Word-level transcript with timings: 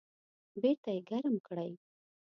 بیرته 0.61 0.89
یې 0.95 1.01
ګرم 1.09 1.35
کړئ 1.47 1.71